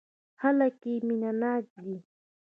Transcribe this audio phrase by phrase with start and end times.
[0.41, 1.97] خلک يې مينه ناک دي.